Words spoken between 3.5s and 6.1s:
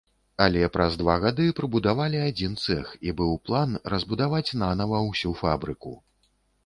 план разбудаваць нанава ўсю фабрыку.